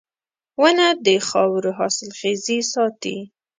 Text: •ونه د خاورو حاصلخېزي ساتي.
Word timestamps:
•ونه 0.61 0.87
د 1.05 1.07
خاورو 1.27 1.71
حاصلخېزي 1.79 2.59
ساتي. 2.73 3.17